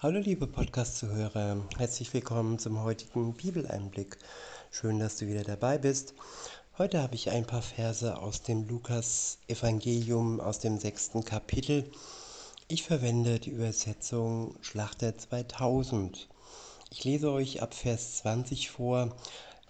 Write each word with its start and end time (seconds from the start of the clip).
Hallo 0.00 0.20
liebe 0.20 0.46
Podcast-Zuhörer, 0.46 1.60
herzlich 1.76 2.14
willkommen 2.14 2.60
zum 2.60 2.84
heutigen 2.84 3.32
Bibeleinblick. 3.32 4.16
Schön, 4.70 5.00
dass 5.00 5.16
du 5.16 5.26
wieder 5.26 5.42
dabei 5.42 5.76
bist. 5.76 6.14
Heute 6.78 7.02
habe 7.02 7.16
ich 7.16 7.30
ein 7.30 7.44
paar 7.44 7.62
Verse 7.62 8.16
aus 8.16 8.44
dem 8.44 8.68
Lukas-Evangelium 8.68 10.38
aus 10.38 10.60
dem 10.60 10.78
sechsten 10.78 11.24
Kapitel. 11.24 11.90
Ich 12.68 12.84
verwende 12.84 13.40
die 13.40 13.50
Übersetzung 13.50 14.54
Schlachter 14.60 15.18
2000. 15.18 16.28
Ich 16.92 17.02
lese 17.02 17.32
euch 17.32 17.60
ab 17.60 17.74
Vers 17.74 18.18
20 18.18 18.70
vor. 18.70 19.16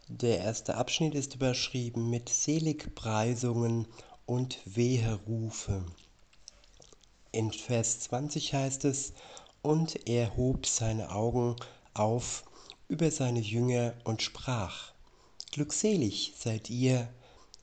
Der 0.09 0.41
erste 0.41 0.75
Abschnitt 0.75 1.15
ist 1.15 1.37
überschrieben 1.37 2.11
mit 2.11 2.29
Seligpreisungen 2.29 3.89
und 4.27 4.59
Weherufe. 4.67 5.87
In 7.33 7.51
Vers 7.51 8.01
20 8.01 8.53
heißt 8.53 8.85
es, 8.85 9.15
und 9.63 10.09
er 10.09 10.37
hob 10.37 10.67
seine 10.67 11.11
Augen 11.11 11.57
auf 11.95 12.45
über 12.89 13.11
seine 13.11 13.41
Jünger 13.41 13.95
und 14.05 14.23
sprach, 14.23 14.93
Glückselig 15.53 16.35
seid 16.39 16.71
ihr, 16.71 17.09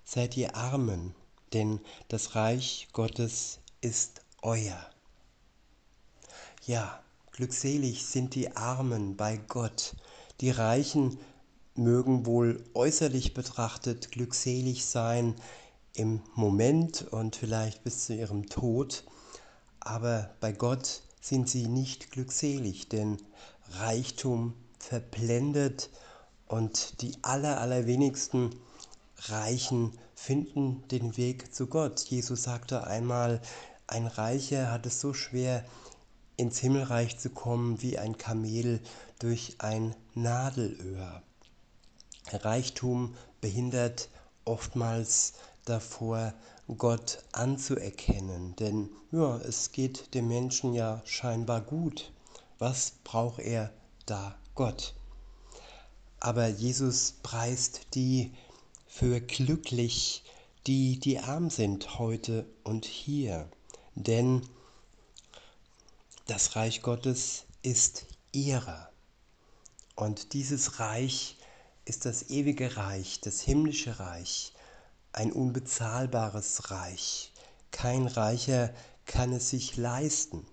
seid 0.04 0.36
ihr 0.38 0.56
Armen, 0.56 1.16
denn 1.54 1.80
das 2.08 2.36
Reich 2.36 2.88
Gottes 2.94 3.60
ist 3.82 4.22
euer. 4.42 4.80
Ja, 6.66 7.00
glückselig 7.32 8.06
sind 8.06 8.36
die 8.36 8.56
Armen 8.56 9.16
bei 9.16 9.38
Gott. 9.38 9.96
Die 10.42 10.50
Reichen 10.50 11.20
mögen 11.76 12.26
wohl 12.26 12.64
äußerlich 12.74 13.34
betrachtet 13.34 14.12
glückselig 14.12 14.86
sein 14.86 15.36
im 15.94 16.22
Moment 16.34 17.04
und 17.12 17.36
vielleicht 17.36 17.84
bis 17.84 18.06
zu 18.06 18.16
ihrem 18.16 18.50
Tod, 18.50 19.04
aber 19.80 20.36
bei 20.40 20.52
Gott 20.52 21.04
sind 21.26 21.50
sie 21.50 21.66
nicht 21.66 22.12
glückselig, 22.12 22.88
denn 22.88 23.18
Reichtum 23.72 24.54
verblendet 24.78 25.90
und 26.48 27.02
die 27.02 27.18
aller, 27.24 27.60
allerwenigsten 27.60 28.52
Reichen 29.18 29.98
finden 30.14 30.88
den 30.90 31.18
Weg 31.18 31.52
zu 31.52 31.66
Gott. 31.66 32.00
Jesus 32.02 32.44
sagte 32.44 32.86
einmal, 32.86 33.42
ein 33.88 34.06
Reicher 34.06 34.72
hat 34.72 34.86
es 34.86 35.02
so 35.02 35.16
schwer, 35.16 35.66
ins 36.38 36.60
Himmelreich 36.60 37.18
zu 37.18 37.32
kommen 37.32 37.82
wie 37.82 37.98
ein 37.98 38.20
Kamel 38.20 38.80
durch 39.18 39.56
ein 39.58 39.96
Nadelöhr. 40.14 41.24
Reichtum 42.32 43.16
behindert 43.42 44.10
oftmals 44.44 45.34
davor, 45.66 46.36
Gott 46.68 47.24
anzuerkennen. 47.32 48.56
Denn 48.56 48.90
ja, 49.12 49.38
es 49.38 49.72
geht 49.72 50.14
dem 50.14 50.28
Menschen 50.28 50.74
ja 50.74 51.02
scheinbar 51.06 51.62
gut. 51.62 52.12
Was 52.58 52.94
braucht 53.04 53.40
er 53.40 53.72
da 54.06 54.36
Gott? 54.56 54.96
Aber 56.20 56.48
Jesus 56.48 57.14
preist 57.22 57.94
die 57.94 58.34
für 58.88 59.22
glücklich, 59.22 60.24
die, 60.66 61.00
die 61.00 61.20
arm 61.20 61.50
sind 61.50 62.00
heute 62.00 62.48
und 62.64 62.86
hier. 62.86 63.48
Denn 63.94 64.42
das 66.26 66.56
Reich 66.56 66.82
Gottes 66.82 67.46
ist 67.62 68.08
ihrer. 68.32 68.90
Und 69.96 70.34
dieses 70.34 70.80
Reich 70.80 71.38
ist 71.86 72.06
das 72.06 72.30
ewige 72.30 72.76
Reich, 72.78 73.22
das 73.22 73.42
himmlische 73.42 74.00
Reich 74.00 74.55
ein 75.16 75.32
unbezahlbares 75.32 76.72
Reich. 76.72 77.32
Kein 77.72 78.06
Reicher 78.06 78.74
kann 79.06 79.32
es 79.32 79.50
sich 79.50 79.78
leisten. 79.78 80.46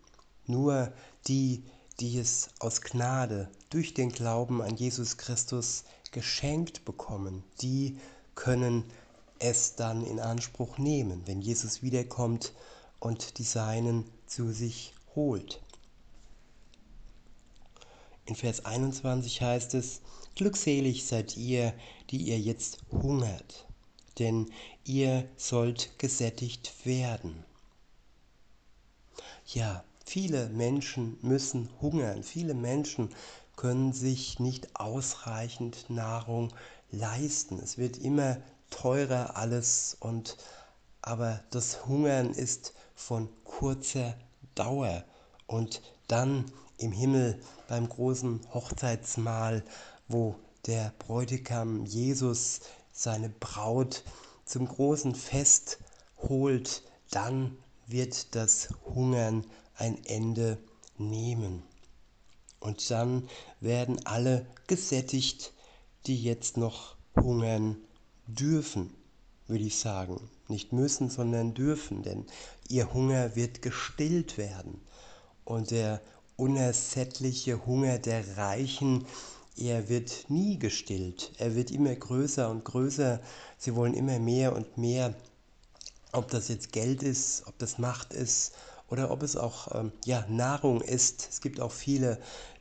Nur 0.46 0.92
die, 1.26 1.64
die 1.98 2.18
es 2.18 2.50
aus 2.60 2.80
Gnade 2.80 3.50
durch 3.70 3.92
den 3.92 4.10
Glauben 4.10 4.62
an 4.62 4.76
Jesus 4.76 5.16
Christus 5.16 5.82
geschenkt 6.12 6.84
bekommen, 6.84 7.42
die 7.60 7.98
können 8.36 8.84
es 9.40 9.74
dann 9.74 10.04
in 10.04 10.20
Anspruch 10.20 10.78
nehmen, 10.78 11.22
wenn 11.26 11.40
Jesus 11.40 11.82
wiederkommt 11.82 12.52
und 13.00 13.38
die 13.38 13.44
Seinen 13.44 14.04
zu 14.26 14.52
sich 14.52 14.94
holt. 15.16 15.60
In 18.26 18.36
Vers 18.36 18.64
21 18.64 19.42
heißt 19.42 19.74
es, 19.74 20.00
Glückselig 20.36 21.04
seid 21.04 21.36
ihr, 21.36 21.74
die 22.10 22.18
ihr 22.18 22.38
jetzt 22.38 22.78
hungert, 22.92 23.66
denn 24.18 24.50
ihr 24.84 25.28
sollt 25.36 25.98
gesättigt 25.98 26.86
werden. 26.86 27.44
Ja, 29.46 29.84
viele 30.04 30.48
Menschen 30.48 31.18
müssen 31.22 31.68
hungern, 31.80 32.22
viele 32.22 32.54
Menschen 32.54 33.10
können 33.56 33.92
sich 33.92 34.40
nicht 34.40 34.76
ausreichend 34.76 35.90
Nahrung 35.90 36.52
leisten. 36.90 37.58
Es 37.58 37.78
wird 37.78 37.98
immer 37.98 38.38
teurer 38.70 39.36
alles 39.36 39.96
und 40.00 40.36
aber 41.02 41.42
das 41.50 41.86
Hungern 41.86 42.30
ist 42.32 42.74
von 42.94 43.28
kurzer 43.44 44.14
Dauer 44.54 45.04
und 45.46 45.82
dann 46.06 46.50
im 46.78 46.92
Himmel 46.92 47.40
beim 47.68 47.88
großen 47.88 48.40
Hochzeitsmahl, 48.54 49.64
wo 50.08 50.36
der 50.66 50.92
Bräutigam 50.98 51.84
Jesus 51.84 52.60
seine 52.92 53.28
Braut 53.28 54.04
zum 54.44 54.68
großen 54.68 55.14
Fest 55.14 55.78
holt, 56.18 56.82
dann 57.10 57.56
wird 57.86 58.34
das 58.34 58.68
Hungern 58.84 59.44
ein 59.76 60.04
Ende 60.04 60.58
nehmen. 60.98 61.62
Und 62.60 62.90
dann 62.90 63.28
werden 63.60 64.06
alle 64.06 64.46
gesättigt, 64.66 65.52
die 66.06 66.22
jetzt 66.22 66.56
noch 66.56 66.96
hungern 67.16 67.76
dürfen, 68.26 68.94
würde 69.46 69.64
ich 69.64 69.78
sagen. 69.78 70.30
Nicht 70.48 70.72
müssen, 70.72 71.10
sondern 71.10 71.54
dürfen, 71.54 72.02
denn 72.02 72.26
ihr 72.68 72.92
Hunger 72.92 73.34
wird 73.36 73.62
gestillt 73.62 74.38
werden. 74.38 74.80
Und 75.44 75.70
der 75.70 76.00
unersättliche 76.36 77.66
Hunger 77.66 77.98
der 77.98 78.36
Reichen 78.36 79.06
er 79.56 79.88
wird 79.88 80.26
nie 80.28 80.58
gestillt. 80.58 81.32
Er 81.38 81.54
wird 81.54 81.70
immer 81.70 81.94
größer 81.94 82.50
und 82.50 82.64
größer. 82.64 83.20
Sie 83.58 83.74
wollen 83.74 83.94
immer 83.94 84.18
mehr 84.18 84.54
und 84.54 84.78
mehr. 84.78 85.14
Ob 86.12 86.28
das 86.30 86.48
jetzt 86.48 86.72
Geld 86.72 87.02
ist, 87.02 87.46
ob 87.46 87.58
das 87.58 87.78
Macht 87.78 88.12
ist 88.12 88.52
oder 88.88 89.10
ob 89.10 89.22
es 89.22 89.36
auch 89.36 89.74
ähm, 89.74 89.92
ja, 90.04 90.26
Nahrung 90.28 90.80
ist. 90.80 91.28
Es 91.30 91.40
gibt 91.40 91.60
auch 91.60 91.72
viele, 91.72 92.18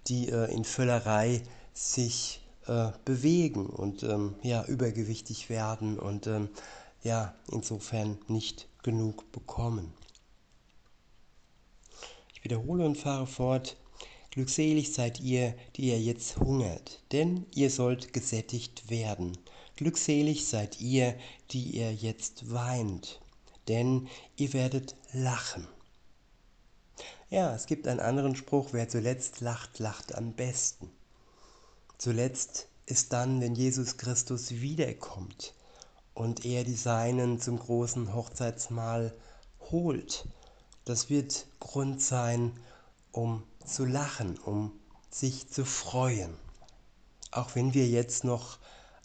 die 0.07 0.29
äh, 0.29 0.53
in 0.53 0.63
Völlerei 0.63 1.43
sich 1.73 2.41
äh, 2.67 2.91
bewegen 3.05 3.65
und 3.67 4.03
ähm, 4.03 4.35
ja, 4.41 4.63
übergewichtig 4.65 5.49
werden 5.49 5.99
und 5.99 6.27
ähm, 6.27 6.49
ja, 7.03 7.33
insofern 7.51 8.17
nicht 8.27 8.67
genug 8.83 9.31
bekommen. 9.31 9.93
Ich 12.33 12.43
wiederhole 12.43 12.85
und 12.85 12.97
fahre 12.97 13.27
fort. 13.27 13.77
Glückselig 14.31 14.93
seid 14.93 15.19
ihr, 15.19 15.53
die 15.75 15.89
ihr 15.89 15.99
jetzt 15.99 16.37
hungert, 16.37 17.03
denn 17.11 17.45
ihr 17.53 17.69
sollt 17.69 18.13
gesättigt 18.13 18.89
werden. 18.89 19.37
Glückselig 19.75 20.47
seid 20.47 20.79
ihr, 20.79 21.15
die 21.51 21.63
ihr 21.63 21.93
jetzt 21.93 22.49
weint, 22.49 23.19
denn 23.67 24.07
ihr 24.37 24.53
werdet 24.53 24.95
lachen. 25.11 25.67
Ja, 27.29 27.53
es 27.53 27.65
gibt 27.65 27.89
einen 27.89 27.99
anderen 27.99 28.37
Spruch, 28.37 28.69
wer 28.71 28.87
zuletzt 28.87 29.41
lacht, 29.41 29.79
lacht 29.79 30.15
am 30.15 30.31
besten. 30.31 30.89
Zuletzt 31.97 32.69
ist 32.85 33.11
dann, 33.11 33.41
wenn 33.41 33.53
Jesus 33.53 33.97
Christus 33.97 34.51
wiederkommt 34.51 35.53
und 36.13 36.45
er 36.45 36.63
die 36.63 36.75
Seinen 36.75 37.41
zum 37.41 37.59
großen 37.59 38.13
Hochzeitsmahl 38.13 39.13
holt. 39.71 40.25
Das 40.85 41.09
wird 41.09 41.47
Grund 41.59 42.01
sein, 42.01 42.57
um 43.11 43.43
zu 43.67 43.85
lachen, 43.85 44.37
um 44.37 44.71
sich 45.09 45.49
zu 45.49 45.65
freuen. 45.65 46.37
Auch 47.31 47.55
wenn 47.55 47.73
wir 47.73 47.87
jetzt 47.87 48.23
noch 48.23 48.59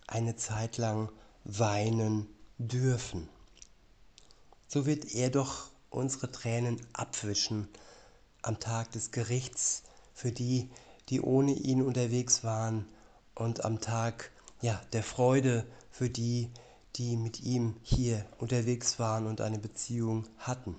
eine 0.07 0.37
Zeit 0.37 0.79
lang 0.79 1.11
weinen 1.45 2.27
dürfen. 2.59 3.29
So 4.69 4.87
wird 4.87 5.15
er 5.15 5.31
doch 5.31 5.71
unsere 5.91 6.31
Tränen 6.31 6.81
abwischen 6.93 7.69
am 8.43 8.61
Tag 8.61 8.93
des 8.93 9.11
Gerichts 9.11 9.83
für 10.15 10.33
die, 10.33 10.71
die 11.09 11.21
ohne 11.21 11.53
ihn 11.53 11.83
unterwegs 11.83 12.45
waren 12.45 12.87
und 13.35 13.65
am 13.65 13.81
Tag 13.81 14.31
ja, 14.61 14.81
der 14.93 15.03
Freude 15.03 15.67
für 15.91 16.11
die, 16.11 16.51
die 16.97 17.17
mit 17.17 17.41
ihm 17.41 17.77
hier 17.83 18.25
unterwegs 18.39 18.99
waren 18.99 19.27
und 19.27 19.41
eine 19.41 19.59
Beziehung 19.59 20.27
hatten. 20.39 20.77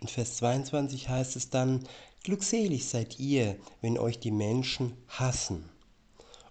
In 0.00 0.08
Vers 0.08 0.36
22 0.36 1.08
heißt 1.08 1.36
es 1.36 1.50
dann, 1.50 1.86
Glückselig 2.24 2.88
seid 2.88 3.18
ihr, 3.18 3.58
wenn 3.82 3.98
euch 3.98 4.18
die 4.18 4.30
Menschen 4.30 4.96
hassen 5.08 5.68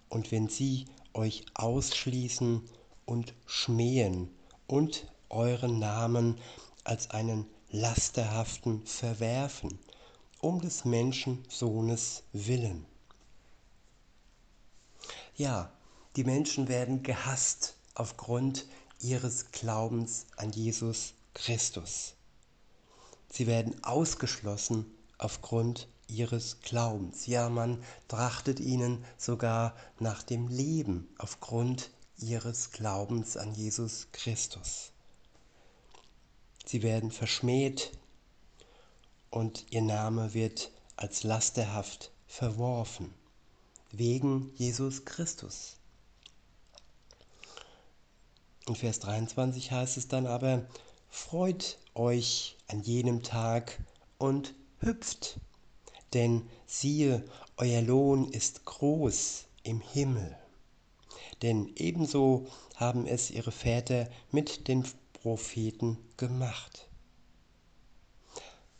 und 0.08 0.30
wenn 0.30 0.48
sie 0.48 0.84
euch 1.14 1.44
ausschließen 1.54 2.62
und 3.06 3.34
schmähen 3.46 4.30
und 4.68 5.12
euren 5.30 5.80
Namen 5.80 6.38
als 6.84 7.10
einen 7.10 7.46
Lasterhaften 7.70 8.86
verwerfen, 8.86 9.78
um 10.40 10.60
des 10.60 10.84
Menschensohnes 10.84 12.22
willen. 12.32 12.86
Ja, 15.36 15.72
die 16.14 16.22
Menschen 16.22 16.68
werden 16.68 17.02
gehasst 17.02 17.74
aufgrund 17.96 18.66
ihres 19.00 19.50
Glaubens 19.50 20.26
an 20.36 20.52
Jesus 20.52 21.14
Christus. 21.34 22.13
Sie 23.34 23.48
werden 23.48 23.82
ausgeschlossen 23.82 24.86
aufgrund 25.18 25.88
ihres 26.06 26.60
Glaubens. 26.60 27.26
Ja, 27.26 27.48
man 27.48 27.82
trachtet 28.06 28.60
ihnen 28.60 29.04
sogar 29.18 29.74
nach 29.98 30.22
dem 30.22 30.46
Leben 30.46 31.12
aufgrund 31.18 31.90
ihres 32.16 32.70
Glaubens 32.70 33.36
an 33.36 33.52
Jesus 33.52 34.06
Christus. 34.12 34.92
Sie 36.64 36.84
werden 36.84 37.10
verschmäht 37.10 37.90
und 39.30 39.66
ihr 39.70 39.82
Name 39.82 40.32
wird 40.32 40.70
als 40.94 41.24
lasterhaft 41.24 42.12
verworfen, 42.28 43.12
wegen 43.90 44.52
Jesus 44.54 45.04
Christus. 45.04 45.74
In 48.68 48.76
Vers 48.76 49.00
23 49.00 49.72
heißt 49.72 49.96
es 49.96 50.06
dann 50.06 50.28
aber, 50.28 50.66
freut 51.10 51.78
euch 51.94 52.56
an 52.68 52.80
jenem 52.80 53.22
Tag 53.22 53.78
und 54.18 54.54
hüpft, 54.80 55.40
denn 56.12 56.48
siehe, 56.66 57.24
euer 57.56 57.82
Lohn 57.82 58.30
ist 58.30 58.64
groß 58.64 59.46
im 59.62 59.80
Himmel. 59.80 60.36
Denn 61.42 61.72
ebenso 61.76 62.46
haben 62.76 63.06
es 63.06 63.30
ihre 63.30 63.52
Väter 63.52 64.08
mit 64.30 64.68
den 64.68 64.84
Propheten 65.12 65.98
gemacht. 66.16 66.88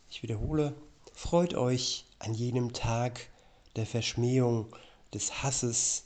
Ich 0.09 0.23
wiederhole, 0.23 0.75
freut 1.13 1.53
euch 1.55 2.05
an 2.19 2.33
jenem 2.33 2.73
Tag 2.73 3.29
der 3.75 3.85
Verschmähung, 3.85 4.73
des 5.15 5.41
Hasses, 5.43 6.03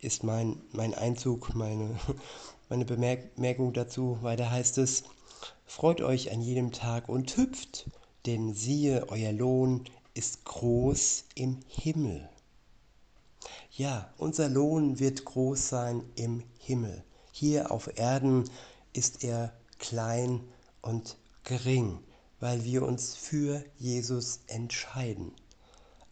ist 0.00 0.24
mein, 0.24 0.60
mein 0.72 0.94
Einzug, 0.94 1.54
meine, 1.54 1.98
meine 2.68 2.84
Bemerkung 2.84 3.72
dazu. 3.72 4.18
Weiter 4.20 4.50
heißt 4.50 4.78
es, 4.78 5.04
freut 5.68 6.00
euch 6.00 6.32
an 6.32 6.40
jedem 6.40 6.72
Tag 6.72 7.08
und 7.08 7.36
hüpft, 7.36 7.90
denn 8.24 8.54
siehe, 8.54 9.06
euer 9.10 9.32
Lohn 9.32 9.84
ist 10.14 10.44
groß 10.44 11.26
im 11.34 11.60
Himmel. 11.68 12.28
Ja, 13.70 14.12
unser 14.16 14.48
Lohn 14.48 14.98
wird 14.98 15.24
groß 15.26 15.68
sein 15.68 16.02
im 16.16 16.42
Himmel. 16.58 17.04
Hier 17.32 17.70
auf 17.70 17.98
Erden 17.98 18.50
ist 18.94 19.22
er 19.22 19.52
klein 19.78 20.40
und 20.80 21.18
gering, 21.44 22.00
weil 22.40 22.64
wir 22.64 22.82
uns 22.84 23.14
für 23.14 23.62
Jesus 23.76 24.40
entscheiden. 24.46 25.32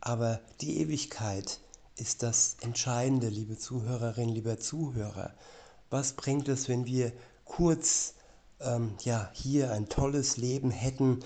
Aber 0.00 0.38
die 0.60 0.80
Ewigkeit 0.80 1.60
ist 1.96 2.22
das 2.22 2.58
Entscheidende, 2.60 3.30
liebe 3.30 3.56
Zuhörerinnen, 3.56 4.34
lieber 4.34 4.60
Zuhörer. 4.60 5.34
Was 5.88 6.12
bringt 6.12 6.46
es, 6.48 6.68
wenn 6.68 6.84
wir 6.84 7.10
kurz 7.46 8.15
ähm, 8.60 8.96
ja, 9.02 9.30
hier 9.34 9.72
ein 9.72 9.88
tolles 9.88 10.36
Leben 10.36 10.70
hätten, 10.70 11.20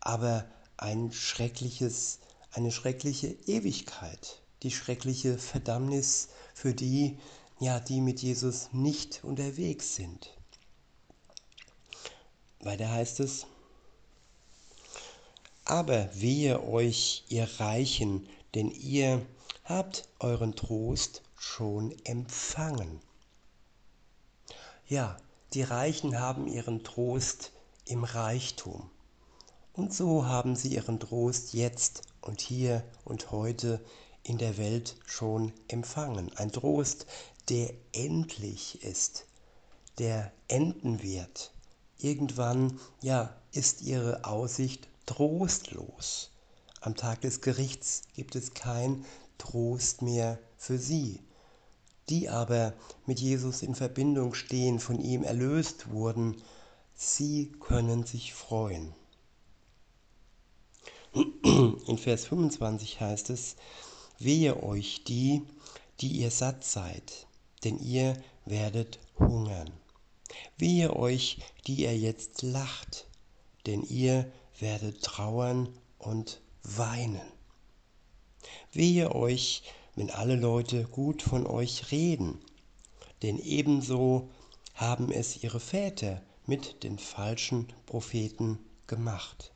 aber 0.00 0.44
ein 0.76 1.12
schreckliches, 1.12 2.18
eine 2.52 2.72
schreckliche 2.72 3.28
Ewigkeit, 3.46 4.42
die 4.62 4.70
schreckliche 4.70 5.38
Verdammnis 5.38 6.28
für 6.54 6.74
die, 6.74 7.18
ja, 7.60 7.80
die 7.80 8.00
mit 8.00 8.20
Jesus 8.22 8.70
nicht 8.72 9.22
unterwegs 9.22 9.94
sind. 9.94 10.30
Weiter 12.60 12.90
heißt 12.90 13.20
es, 13.20 13.46
aber 15.64 16.10
wehe 16.14 16.62
euch, 16.62 17.24
ihr 17.28 17.48
Reichen, 17.58 18.28
denn 18.54 18.70
ihr 18.70 19.24
habt 19.64 20.08
euren 20.18 20.54
Trost 20.54 21.22
schon 21.36 21.94
empfangen. 22.04 23.00
Ja, 24.88 25.16
die 25.54 25.62
Reichen 25.62 26.18
haben 26.18 26.46
ihren 26.46 26.82
Trost 26.82 27.52
im 27.84 28.04
Reichtum. 28.04 28.90
Und 29.74 29.92
so 29.94 30.26
haben 30.26 30.56
sie 30.56 30.74
ihren 30.74 31.00
Trost 31.00 31.54
jetzt 31.54 32.02
und 32.20 32.40
hier 32.40 32.84
und 33.04 33.30
heute 33.30 33.84
in 34.22 34.38
der 34.38 34.56
Welt 34.56 34.96
schon 35.06 35.52
empfangen. 35.68 36.30
Ein 36.36 36.52
Trost, 36.52 37.06
der 37.48 37.72
endlich 37.92 38.82
ist, 38.82 39.26
der 39.98 40.32
enden 40.48 41.02
wird. 41.02 41.52
Irgendwann, 41.98 42.78
ja, 43.02 43.34
ist 43.52 43.82
ihre 43.82 44.24
Aussicht 44.24 44.88
trostlos. 45.06 46.30
Am 46.80 46.96
Tag 46.96 47.20
des 47.20 47.40
Gerichts 47.40 48.02
gibt 48.14 48.36
es 48.36 48.54
kein 48.54 49.04
Trost 49.38 50.02
mehr 50.02 50.38
für 50.56 50.78
sie. 50.78 51.20
Die 52.12 52.28
aber 52.28 52.74
mit 53.06 53.20
Jesus 53.20 53.62
in 53.62 53.74
Verbindung 53.74 54.34
stehen, 54.34 54.80
von 54.80 55.00
ihm 55.00 55.22
erlöst 55.22 55.88
wurden, 55.88 56.36
sie 56.94 57.50
können 57.58 58.04
sich 58.04 58.34
freuen. 58.34 58.94
In 61.14 61.96
Vers 61.96 62.26
25 62.26 63.00
heißt 63.00 63.30
es, 63.30 63.56
wehe 64.18 64.62
euch 64.62 65.04
die, 65.04 65.40
die 66.02 66.08
ihr 66.08 66.30
satt 66.30 66.64
seid, 66.64 67.26
denn 67.64 67.78
ihr 67.78 68.22
werdet 68.44 68.98
hungern. 69.18 69.70
Wehe 70.58 70.94
euch, 70.94 71.38
die 71.66 71.76
ihr 71.76 71.96
jetzt 71.96 72.42
lacht, 72.42 73.06
denn 73.64 73.82
ihr 73.84 74.30
werdet 74.58 75.02
trauern 75.02 75.66
und 75.98 76.42
weinen. 76.62 77.22
Wehe 78.70 79.14
euch, 79.14 79.62
wenn 79.94 80.10
alle 80.10 80.36
Leute 80.36 80.84
gut 80.84 81.22
von 81.22 81.46
euch 81.46 81.90
reden, 81.92 82.38
denn 83.22 83.38
ebenso 83.38 84.30
haben 84.74 85.12
es 85.12 85.42
ihre 85.42 85.60
Väter 85.60 86.22
mit 86.46 86.82
den 86.82 86.98
falschen 86.98 87.68
Propheten 87.86 88.58
gemacht. 88.86 89.52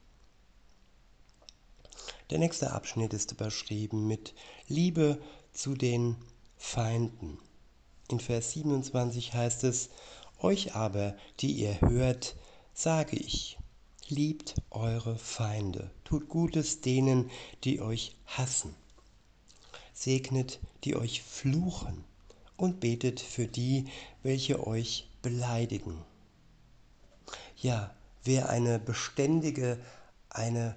Der 2.30 2.38
nächste 2.38 2.72
Abschnitt 2.72 3.14
ist 3.14 3.32
überschrieben 3.32 4.06
mit 4.06 4.34
Liebe 4.68 5.18
zu 5.52 5.74
den 5.74 6.16
Feinden. 6.56 7.38
In 8.08 8.20
Vers 8.20 8.52
27 8.52 9.32
heißt 9.32 9.64
es, 9.64 9.90
Euch 10.40 10.74
aber, 10.74 11.16
die 11.40 11.52
ihr 11.52 11.80
hört, 11.80 12.36
sage 12.74 13.16
ich, 13.16 13.58
liebt 14.08 14.54
eure 14.70 15.16
Feinde, 15.16 15.90
tut 16.04 16.28
Gutes 16.28 16.82
denen, 16.82 17.30
die 17.64 17.80
euch 17.80 18.16
hassen 18.26 18.74
segnet, 19.96 20.60
die 20.84 20.94
euch 20.94 21.22
fluchen 21.22 22.04
und 22.56 22.80
betet 22.80 23.18
für 23.18 23.46
die, 23.46 23.86
welche 24.22 24.66
euch 24.66 25.08
beleidigen. 25.22 26.04
Ja, 27.56 27.94
wer 28.22 28.50
eine 28.50 28.78
beständige, 28.78 29.78
eine 30.28 30.76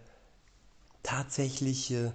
tatsächliche 1.04 2.14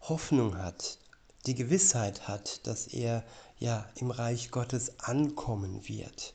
Hoffnung 0.00 0.56
hat, 0.56 0.98
die 1.46 1.54
Gewissheit 1.54 2.26
hat, 2.26 2.66
dass 2.66 2.86
er 2.86 3.24
ja 3.58 3.86
im 3.96 4.10
Reich 4.10 4.50
Gottes 4.50 4.98
ankommen 5.00 5.86
wird 5.88 6.34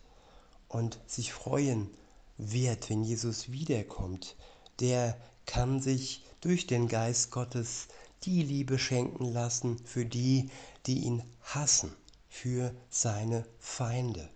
und 0.68 1.00
sich 1.08 1.34
freuen 1.34 1.90
wird, 2.38 2.90
wenn 2.90 3.04
Jesus 3.04 3.52
wiederkommt, 3.52 4.36
der 4.80 5.18
kann 5.46 5.82
sich 5.82 6.24
durch 6.42 6.68
den 6.68 6.88
Geist 6.88 7.32
Gottes 7.32 7.88
die 8.26 8.44
Liebe 8.44 8.80
schenken 8.80 9.26
lassen 9.26 9.78
für 9.86 10.06
die, 10.06 10.50
die 10.86 11.00
ihn 11.00 11.24
hassen, 11.42 11.94
für 12.30 12.74
seine 12.90 13.46
Feinde. 13.60 14.30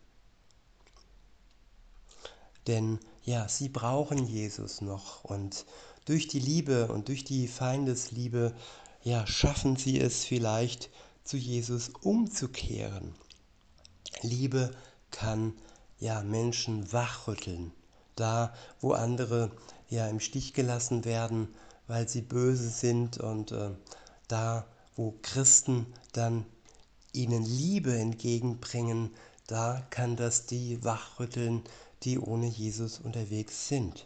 Denn 2.68 3.00
ja, 3.24 3.48
sie 3.48 3.70
brauchen 3.70 4.28
Jesus 4.28 4.82
noch 4.82 5.24
und 5.24 5.66
durch 6.06 6.28
die 6.28 6.40
Liebe 6.40 6.88
und 6.88 7.08
durch 7.10 7.24
die 7.24 7.48
Feindesliebe, 7.48 8.54
ja, 9.04 9.28
schaffen 9.28 9.76
sie 9.76 10.00
es 10.00 10.26
vielleicht 10.26 10.90
zu 11.24 11.38
Jesus 11.38 11.90
umzukehren. 12.02 13.14
Liebe 14.22 14.72
kann 15.12 15.54
ja 16.00 16.24
Menschen 16.24 16.92
wachrütteln, 16.94 17.72
da 18.16 18.54
wo 18.80 18.94
andere 18.94 19.52
ja 19.90 20.08
im 20.08 20.20
Stich 20.20 20.54
gelassen 20.54 21.06
werden, 21.06 21.50
weil 21.88 22.08
sie 22.08 22.22
böse 22.22 22.70
sind 22.70 23.18
und 23.18 23.52
äh, 23.52 23.72
da, 24.28 24.68
wo 24.96 25.18
Christen 25.22 25.88
dann 26.12 26.46
ihnen 27.14 27.44
Liebe 27.44 27.98
entgegenbringen, 27.98 29.12
da 29.48 29.86
kann 29.90 30.16
das 30.16 30.46
die 30.46 30.84
wachrütteln, 30.84 31.64
die 32.04 32.20
ohne 32.20 32.48
Jesus 32.48 33.00
unterwegs 33.00 33.68
sind. 33.68 34.06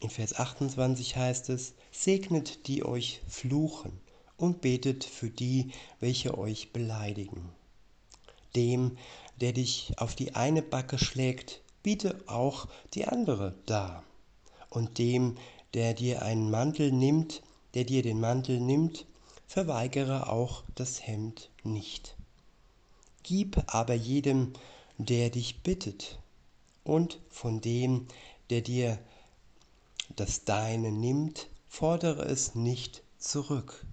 In 0.00 0.10
Vers 0.10 0.34
28 0.34 1.16
heißt 1.16 1.48
es, 1.48 1.74
segnet 1.90 2.66
die 2.66 2.84
euch 2.84 3.22
fluchen 3.28 3.98
und 4.36 4.60
betet 4.60 5.04
für 5.04 5.30
die, 5.30 5.72
welche 6.00 6.36
euch 6.36 6.72
beleidigen. 6.72 7.48
Dem, 8.54 8.98
der 9.40 9.52
dich 9.52 9.94
auf 9.96 10.14
die 10.14 10.34
eine 10.34 10.62
Backe 10.62 10.98
schlägt, 10.98 11.62
biete 11.86 12.16
auch 12.26 12.66
die 12.94 13.04
andere 13.04 13.54
dar. 13.64 14.02
Und 14.70 14.98
dem, 14.98 15.36
der 15.72 15.94
dir 15.94 16.22
einen 16.22 16.50
Mantel 16.50 16.90
nimmt, 16.90 17.42
der 17.74 17.84
dir 17.84 18.02
den 18.02 18.18
Mantel 18.18 18.58
nimmt, 18.58 19.06
verweigere 19.46 20.28
auch 20.28 20.64
das 20.74 21.06
Hemd 21.06 21.48
nicht. 21.62 22.16
Gib 23.22 23.72
aber 23.72 23.94
jedem, 23.94 24.52
der 24.98 25.30
dich 25.30 25.62
bittet, 25.62 26.18
und 26.82 27.20
von 27.30 27.60
dem, 27.60 28.08
der 28.50 28.62
dir 28.62 28.98
das 30.16 30.42
Deine 30.42 30.90
nimmt, 30.90 31.46
fordere 31.68 32.24
es 32.24 32.56
nicht 32.56 33.04
zurück. 33.16 33.86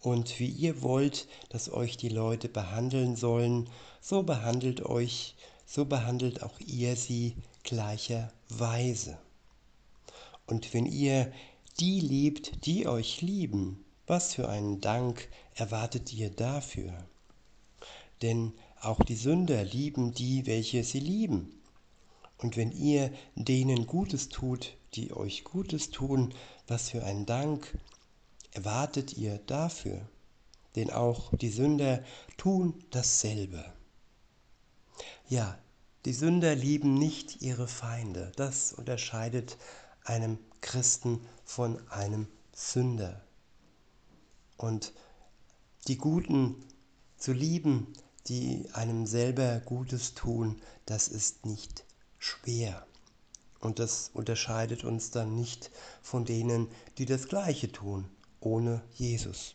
Und 0.00 0.40
wie 0.40 0.48
ihr 0.48 0.80
wollt, 0.80 1.28
dass 1.50 1.70
euch 1.70 1.98
die 1.98 2.08
Leute 2.08 2.48
behandeln 2.48 3.16
sollen, 3.16 3.68
so 4.00 4.22
behandelt 4.22 4.80
euch, 4.86 5.34
so 5.74 5.84
behandelt 5.84 6.44
auch 6.44 6.60
ihr 6.60 6.94
sie 6.94 7.34
gleicherweise. 7.64 9.18
Und 10.46 10.72
wenn 10.72 10.86
ihr 10.86 11.32
die 11.80 11.98
liebt, 11.98 12.64
die 12.64 12.86
euch 12.86 13.22
lieben, 13.22 13.84
was 14.06 14.34
für 14.34 14.48
einen 14.48 14.80
Dank 14.80 15.28
erwartet 15.56 16.12
ihr 16.12 16.30
dafür? 16.30 16.92
Denn 18.22 18.52
auch 18.82 19.00
die 19.00 19.16
Sünder 19.16 19.64
lieben 19.64 20.14
die, 20.14 20.46
welche 20.46 20.84
sie 20.84 21.00
lieben. 21.00 21.60
Und 22.38 22.56
wenn 22.56 22.70
ihr 22.70 23.10
denen 23.34 23.88
Gutes 23.88 24.28
tut, 24.28 24.76
die 24.94 25.12
euch 25.12 25.42
Gutes 25.42 25.90
tun, 25.90 26.32
was 26.68 26.90
für 26.90 27.02
einen 27.02 27.26
Dank 27.26 27.76
erwartet 28.52 29.18
ihr 29.18 29.38
dafür? 29.48 30.08
Denn 30.76 30.90
auch 30.90 31.34
die 31.34 31.50
Sünder 31.50 32.04
tun 32.36 32.74
dasselbe. 32.90 33.64
Ja, 35.28 35.58
die 36.04 36.12
Sünder 36.12 36.54
lieben 36.54 36.94
nicht 36.94 37.40
ihre 37.40 37.66
Feinde. 37.66 38.32
Das 38.36 38.72
unterscheidet 38.72 39.56
einem 40.04 40.38
Christen 40.60 41.20
von 41.44 41.80
einem 41.90 42.28
Sünder. 42.52 43.22
Und 44.56 44.92
die 45.88 45.96
Guten 45.96 46.62
zu 47.16 47.32
lieben, 47.32 47.92
die 48.26 48.68
einem 48.72 49.06
selber 49.06 49.60
Gutes 49.60 50.14
tun, 50.14 50.60
das 50.86 51.08
ist 51.08 51.46
nicht 51.46 51.84
schwer. 52.18 52.86
Und 53.60 53.78
das 53.78 54.10
unterscheidet 54.12 54.84
uns 54.84 55.10
dann 55.10 55.34
nicht 55.34 55.70
von 56.02 56.24
denen, 56.26 56.68
die 56.98 57.06
das 57.06 57.28
Gleiche 57.28 57.72
tun, 57.72 58.08
ohne 58.40 58.82
Jesus. 58.92 59.54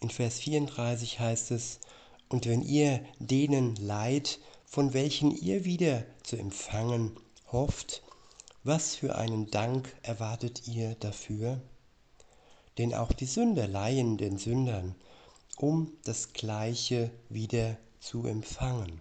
In 0.00 0.10
Vers 0.10 0.40
34 0.40 1.20
heißt 1.20 1.52
es, 1.52 1.78
und 2.28 2.46
wenn 2.46 2.62
ihr 2.62 3.04
denen 3.18 3.76
leid, 3.76 4.38
von 4.64 4.92
welchen 4.92 5.30
ihr 5.30 5.64
wieder 5.64 6.04
zu 6.22 6.36
empfangen 6.36 7.12
hofft, 7.52 8.02
was 8.64 8.96
für 8.96 9.16
einen 9.16 9.50
Dank 9.50 9.94
erwartet 10.02 10.66
ihr 10.66 10.94
dafür? 10.96 11.60
Denn 12.78 12.94
auch 12.94 13.12
die 13.12 13.26
Sünder 13.26 13.68
leihen 13.68 14.16
den 14.16 14.38
Sündern, 14.38 14.94
um 15.56 15.92
das 16.04 16.32
Gleiche 16.32 17.10
wieder 17.28 17.76
zu 18.00 18.26
empfangen. 18.26 19.00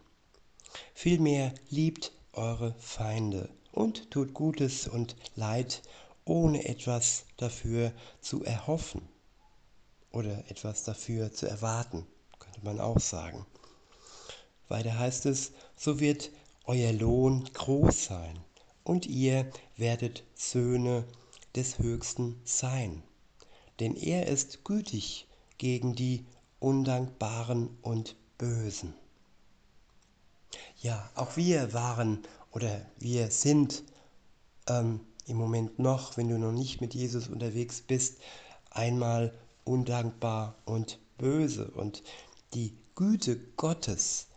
Vielmehr 0.93 1.53
liebt 1.69 2.11
eure 2.33 2.75
Feinde 2.79 3.49
und 3.71 4.11
tut 4.11 4.33
Gutes 4.33 4.87
und 4.87 5.15
Leid, 5.35 5.81
ohne 6.25 6.65
etwas 6.65 7.25
dafür 7.37 7.91
zu 8.21 8.43
erhoffen 8.43 9.01
oder 10.11 10.49
etwas 10.49 10.83
dafür 10.83 11.31
zu 11.31 11.47
erwarten, 11.47 12.05
man 12.63 12.79
auch 12.79 12.99
sagen. 12.99 13.45
Weiter 14.67 14.97
heißt 14.97 15.25
es, 15.25 15.51
so 15.75 15.99
wird 15.99 16.31
euer 16.65 16.93
Lohn 16.93 17.43
groß 17.53 18.05
sein 18.05 18.39
und 18.83 19.05
ihr 19.05 19.49
werdet 19.77 20.23
Söhne 20.35 21.05
des 21.55 21.79
Höchsten 21.79 22.39
sein, 22.43 23.03
denn 23.79 23.95
er 23.95 24.27
ist 24.27 24.63
gütig 24.63 25.27
gegen 25.57 25.95
die 25.95 26.25
Undankbaren 26.59 27.69
und 27.81 28.15
Bösen. 28.37 28.93
Ja, 30.81 31.09
auch 31.15 31.37
wir 31.37 31.73
waren 31.73 32.19
oder 32.51 32.85
wir 32.99 33.31
sind 33.31 33.83
ähm, 34.67 35.01
im 35.25 35.37
Moment 35.37 35.79
noch, 35.79 36.17
wenn 36.17 36.29
du 36.29 36.37
noch 36.37 36.51
nicht 36.51 36.81
mit 36.81 36.93
Jesus 36.93 37.27
unterwegs 37.27 37.81
bist, 37.81 38.19
einmal 38.69 39.33
undankbar 39.63 40.55
und 40.65 40.99
böse. 41.17 41.71
Und 41.71 42.03
die 42.53 42.77
Güte 42.95 43.39
Gottes, 43.57 44.27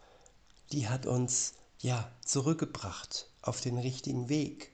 die 0.73 0.89
hat 0.89 1.07
uns 1.07 1.55
ja 1.81 2.11
zurückgebracht 2.25 3.29
auf 3.43 3.61
den 3.61 3.79
richtigen 3.79 4.29
Weg, 4.29 4.73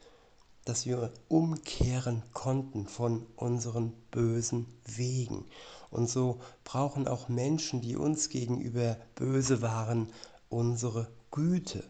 dass 0.64 0.86
wir 0.86 1.12
umkehren 1.28 2.22
konnten 2.32 2.86
von 2.86 3.26
unseren 3.36 3.92
bösen 4.12 4.66
Wegen. 4.84 5.44
Und 5.90 6.08
so 6.08 6.40
brauchen 6.64 7.08
auch 7.08 7.28
Menschen, 7.28 7.80
die 7.80 7.96
uns 7.96 8.28
gegenüber 8.28 8.96
böse 9.16 9.60
waren, 9.60 10.12
unsere 10.48 11.10
Güte, 11.32 11.82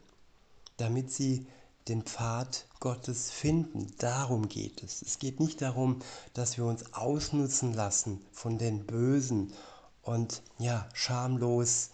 damit 0.79 1.13
sie 1.13 1.47
den 1.89 2.03
Pfad 2.03 2.67
Gottes 2.81 3.31
finden. 3.31 3.93
Darum 3.99 4.49
geht 4.49 4.83
es. 4.83 5.03
Es 5.03 5.19
geht 5.19 5.39
nicht 5.39 5.61
darum, 5.61 5.99
dass 6.33 6.57
wir 6.57 6.65
uns 6.65 6.95
ausnutzen 6.95 7.75
lassen 7.75 8.25
von 8.33 8.57
den 8.57 8.87
Bösen 8.87 9.53
und 10.03 10.43
ja, 10.59 10.89
schamlos 10.95 11.91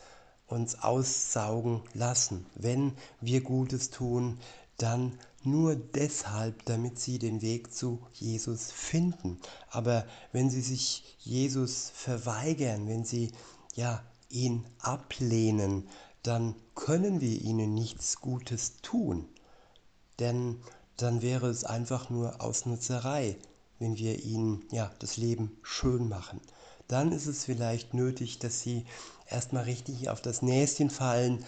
uns 0.46 0.82
aussaugen 0.82 1.82
lassen. 1.92 2.46
Wenn 2.54 2.92
wir 3.20 3.42
Gutes 3.42 3.90
tun, 3.90 4.38
dann 4.78 5.18
nur 5.42 5.76
deshalb, 5.76 6.64
damit 6.64 6.98
sie 6.98 7.18
den 7.18 7.42
Weg 7.42 7.72
zu 7.72 8.00
Jesus 8.12 8.72
finden. 8.72 9.38
Aber 9.70 10.06
wenn 10.32 10.50
sie 10.50 10.62
sich 10.62 11.16
Jesus 11.18 11.90
verweigern, 11.94 12.88
wenn 12.88 13.04
sie 13.04 13.32
ja 13.74 14.02
ihn 14.30 14.66
ablehnen, 14.78 15.88
dann 16.22 16.54
können 16.74 17.20
wir 17.20 17.40
ihnen 17.40 17.74
nichts 17.74 18.20
Gutes 18.20 18.80
tun. 18.82 19.28
Denn 20.18 20.60
dann 20.96 21.22
wäre 21.22 21.48
es 21.48 21.64
einfach 21.64 22.10
nur 22.10 22.40
Ausnutzerei, 22.42 23.36
wenn 23.78 23.96
wir 23.96 24.24
ihnen 24.24 24.64
ja 24.70 24.90
das 24.98 25.16
Leben 25.16 25.56
schön 25.62 26.08
machen. 26.08 26.40
Dann 26.88 27.12
ist 27.12 27.26
es 27.26 27.44
vielleicht 27.44 27.92
nötig, 27.92 28.38
dass 28.38 28.60
sie 28.60 28.86
erstmal 29.28 29.64
richtig 29.64 30.08
auf 30.08 30.22
das 30.22 30.40
Näschen 30.40 30.88
fallen, 30.88 31.44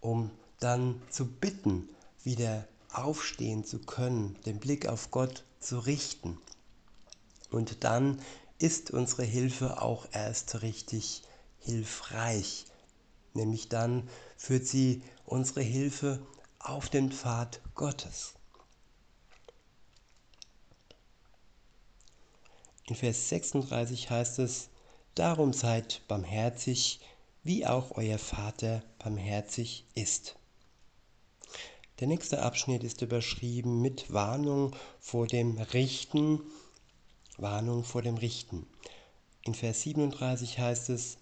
um 0.00 0.30
dann 0.60 1.00
zu 1.10 1.26
bitten, 1.26 1.88
wieder 2.22 2.68
aufstehen 2.92 3.64
zu 3.64 3.78
können, 3.78 4.38
den 4.44 4.58
Blick 4.60 4.86
auf 4.86 5.10
Gott 5.10 5.44
zu 5.60 5.78
richten. 5.78 6.38
Und 7.50 7.84
dann 7.84 8.20
ist 8.58 8.90
unsere 8.90 9.24
Hilfe 9.24 9.80
auch 9.80 10.06
erst 10.12 10.62
richtig 10.62 11.22
hilfreich. 11.58 12.66
Nämlich 13.34 13.68
dann 13.68 14.08
führt 14.36 14.66
sie 14.66 15.02
unsere 15.24 15.62
Hilfe 15.62 16.24
auf 16.58 16.90
den 16.90 17.10
Pfad 17.10 17.60
Gottes. 17.74 18.34
In 22.86 22.94
Vers 22.94 23.30
36 23.30 24.10
heißt 24.10 24.38
es, 24.40 24.68
Darum 25.14 25.52
seid 25.52 26.00
barmherzig, 26.08 27.00
wie 27.42 27.66
auch 27.66 27.90
euer 27.96 28.18
Vater 28.18 28.82
barmherzig 28.98 29.84
ist. 29.94 30.36
Der 32.00 32.08
nächste 32.08 32.42
Abschnitt 32.42 32.82
ist 32.82 33.02
überschrieben 33.02 33.82
mit 33.82 34.10
Warnung 34.12 34.74
vor 35.00 35.26
dem 35.26 35.58
Richten. 35.58 36.40
Warnung 37.36 37.84
vor 37.84 38.00
dem 38.00 38.16
Richten. 38.16 38.66
In 39.42 39.54
Vers 39.54 39.82
37 39.82 40.58
heißt 40.58 40.88
es, 40.88 41.18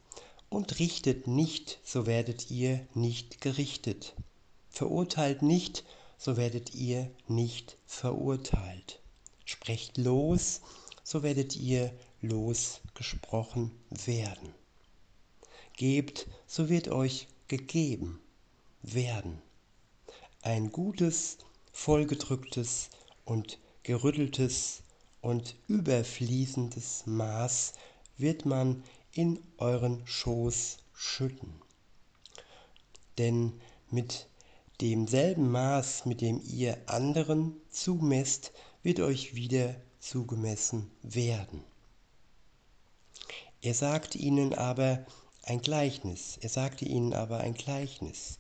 und 0.49 0.79
richtet 0.79 1.27
nicht, 1.27 1.81
so 1.85 2.07
werdet 2.07 2.51
ihr 2.51 2.87
nicht 2.95 3.41
gerichtet. 3.41 4.15
Verurteilt 4.69 5.43
nicht, 5.43 5.85
so 6.17 6.37
werdet 6.37 6.75
ihr 6.75 7.11
nicht 7.27 7.77
verurteilt. 7.87 9.01
Sprecht 9.45 9.99
los, 9.99 10.61
so 11.03 11.23
werdet 11.23 11.57
ihr 11.57 11.93
losgesprochen 12.23 13.71
werden. 13.91 14.55
Gebt, 15.77 16.27
so 16.47 16.69
wird 16.69 16.89
euch 16.89 17.29
gegeben 17.49 18.21
werden. 18.83 19.41
Ein 20.43 20.71
gutes, 20.71 21.39
vollgedrücktes 21.73 22.91
und 23.25 23.59
gerütteltes 23.83 24.83
und 25.21 25.57
überfließendes 25.69 27.07
Maß 27.07 27.73
wird 28.17 28.47
man 28.47 28.83
in 29.13 29.39
euren 29.59 30.07
Schoß 30.07 30.79
schütten. 30.93 31.53
Denn 33.19 33.61
mit 33.91 34.29
demselben 34.81 35.51
Maß, 35.51 36.07
mit 36.07 36.21
dem 36.21 36.41
ihr 36.43 36.79
anderen 36.87 37.57
zumesst, 37.71 38.53
wird 38.83 39.01
euch 39.01 39.35
wieder 39.35 39.75
zugemessen 39.99 40.91
werden. 41.03 41.65
Er 43.63 43.75
sagt 43.75 44.17
ihnen 44.17 44.55
aber 44.55 45.05
ein 45.43 45.61
Gleichnis. 45.61 46.39
Er 46.41 46.49
sagte 46.49 46.87
ihnen 46.87 47.13
aber 47.13 47.39
ein 47.39 47.55
Gleichnis. 47.55 48.39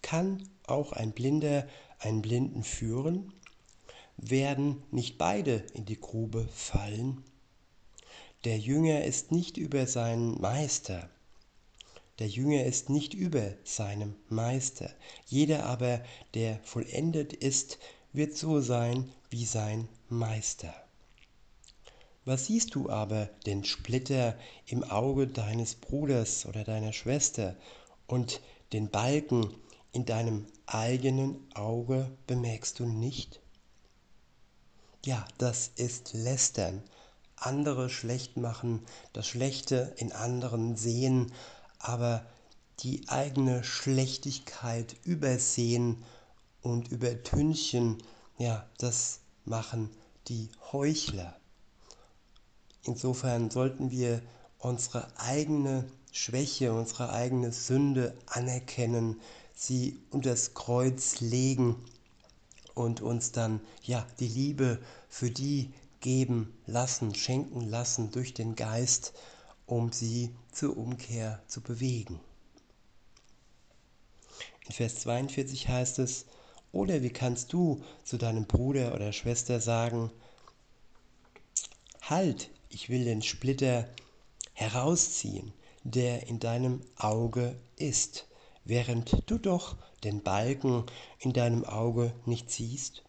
Kann 0.00 0.48
auch 0.66 0.92
ein 0.92 1.12
Blinder 1.12 1.66
einen 1.98 2.22
Blinden 2.22 2.62
führen? 2.62 3.32
Werden 4.16 4.82
nicht 4.90 5.18
beide 5.18 5.64
in 5.74 5.84
die 5.84 6.00
Grube 6.00 6.48
fallen? 6.54 7.22
Der 8.44 8.58
Jünger 8.58 9.04
ist 9.04 9.30
nicht 9.30 9.58
über 9.58 9.86
seinen 9.86 10.40
Meister. 10.40 11.10
Der 12.18 12.28
Jünger 12.28 12.64
ist 12.64 12.88
nicht 12.88 13.12
über 13.12 13.52
seinem 13.64 14.16
Meister. 14.30 14.90
Jeder 15.26 15.66
aber, 15.66 16.02
der 16.32 16.60
vollendet 16.62 17.34
ist, 17.34 17.78
wird 18.14 18.34
so 18.34 18.60
sein 18.60 19.12
wie 19.28 19.44
sein 19.44 19.88
Meister. 20.08 20.85
Was 22.26 22.46
siehst 22.46 22.74
du 22.74 22.90
aber 22.90 23.30
den 23.46 23.64
Splitter 23.64 24.36
im 24.66 24.84
Auge 24.84 25.28
deines 25.28 25.76
Bruders 25.76 26.44
oder 26.44 26.64
deiner 26.64 26.92
Schwester 26.92 27.56
und 28.08 28.40
den 28.72 28.90
Balken 28.90 29.54
in 29.92 30.04
deinem 30.04 30.46
eigenen 30.66 31.36
Auge 31.54 32.10
bemerkst 32.26 32.80
du 32.80 32.86
nicht? 32.86 33.40
Ja, 35.04 35.24
das 35.38 35.70
ist 35.76 36.14
Lästern 36.14 36.82
andere 37.36 37.88
schlecht 37.90 38.36
machen, 38.36 38.84
das 39.12 39.28
Schlechte 39.28 39.94
in 39.98 40.10
anderen 40.10 40.76
sehen, 40.76 41.32
aber 41.78 42.26
die 42.80 43.08
eigene 43.08 43.62
Schlechtigkeit 43.62 44.96
übersehen 45.04 46.02
und 46.60 46.88
übertünchen, 46.88 48.02
ja, 48.38 48.68
das 48.78 49.20
machen 49.44 49.90
die 50.28 50.48
Heuchler. 50.72 51.36
Insofern 52.86 53.50
sollten 53.50 53.90
wir 53.90 54.22
unsere 54.58 55.08
eigene 55.18 55.84
Schwäche, 56.12 56.72
unsere 56.72 57.12
eigene 57.12 57.52
Sünde 57.52 58.16
anerkennen, 58.26 59.20
sie 59.54 59.98
unter 60.10 60.30
das 60.30 60.54
Kreuz 60.54 61.20
legen 61.20 61.76
und 62.74 63.00
uns 63.00 63.32
dann 63.32 63.60
ja 63.82 64.06
die 64.20 64.28
Liebe 64.28 64.78
für 65.08 65.30
die 65.30 65.72
geben 66.00 66.56
lassen, 66.66 67.14
schenken 67.14 67.62
lassen 67.62 68.12
durch 68.12 68.34
den 68.34 68.54
Geist, 68.54 69.14
um 69.66 69.90
sie 69.90 70.30
zur 70.52 70.76
Umkehr 70.76 71.42
zu 71.48 71.60
bewegen. 71.60 72.20
In 74.66 74.72
Vers 74.72 74.96
42 75.00 75.68
heißt 75.68 75.98
es, 75.98 76.26
oder 76.70 77.02
wie 77.02 77.10
kannst 77.10 77.52
du 77.52 77.82
zu 78.04 78.16
deinem 78.16 78.44
Bruder 78.44 78.94
oder 78.94 79.12
Schwester 79.12 79.60
sagen, 79.60 80.10
halt, 82.02 82.50
ich 82.68 82.88
will 82.88 83.04
den 83.04 83.22
Splitter 83.22 83.88
herausziehen, 84.52 85.52
der 85.84 86.26
in 86.26 86.40
deinem 86.40 86.80
Auge 86.96 87.56
ist, 87.76 88.26
während 88.64 89.22
du 89.26 89.38
doch 89.38 89.76
den 90.04 90.22
Balken 90.22 90.84
in 91.18 91.32
deinem 91.32 91.64
Auge 91.64 92.12
nicht 92.24 92.50
siehst? 92.50 93.02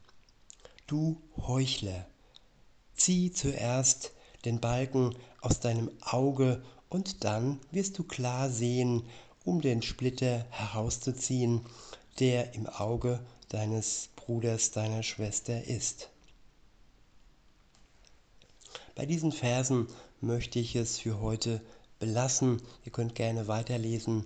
Du 0.86 1.22
Heuchler, 1.38 2.06
Zieh 2.98 3.32
zuerst 3.32 4.12
den 4.44 4.60
Balken 4.60 5.16
aus 5.42 5.60
deinem 5.60 5.92
Auge 6.02 6.64
und 6.90 7.24
dann 7.24 7.60
wirst 7.72 8.00
du 8.00 8.04
klar 8.04 8.50
sehen, 8.50 9.04
um 9.46 9.62
den 9.62 9.82
Splitter 9.82 10.46
herauszuziehen, 10.50 11.62
der 12.20 12.54
im 12.56 12.66
Auge 12.68 13.20
deines 13.50 14.10
Bruders, 14.16 14.72
deiner 14.72 15.04
Schwester 15.04 15.64
ist. 15.64 16.10
Bei 18.98 19.06
diesen 19.06 19.32
Versen 19.32 19.86
möchte 20.22 20.58
ich 20.58 20.76
es 20.76 20.98
für 20.98 21.22
heute 21.22 21.62
belassen. 22.00 22.60
Ihr 22.84 22.92
könnt 22.92 23.14
gerne 23.14 23.48
weiterlesen 23.48 24.26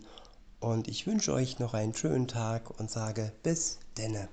und 0.62 0.88
ich 0.88 1.06
wünsche 1.06 1.34
euch 1.34 1.60
noch 1.60 1.74
einen 1.74 1.94
schönen 1.94 2.30
Tag 2.30 2.80
und 2.80 2.90
sage 2.90 3.34
bis 3.44 3.80
denne. 3.98 4.30